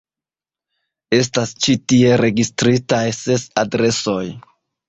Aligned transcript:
Estas 1.17 1.51
ĉi 1.65 1.77
tie 1.93 2.17
registritaj 2.23 3.05
ses 3.23 3.47
adresoj. 3.67 4.21